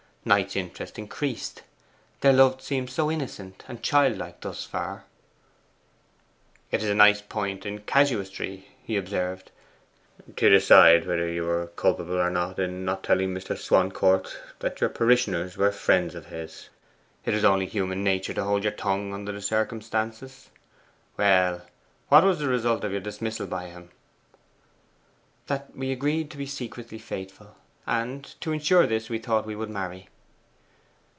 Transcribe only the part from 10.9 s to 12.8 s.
whether you were culpable or not